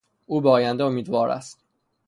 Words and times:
او 0.25 0.41
به 0.41 0.49
آینده 0.49 0.83
امیدوار 0.83 1.29
است. 1.29 1.63